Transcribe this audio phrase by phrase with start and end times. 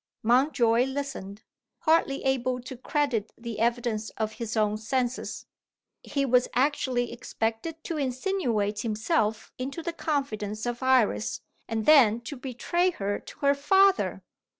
[0.23, 1.43] Mountjoy listened,
[1.81, 5.45] hardly able to credit the evidence of his own senses;
[6.01, 12.35] he was actually expected to insinuate himself into the confidence of Iris, and then to
[12.35, 14.23] betray her to her father!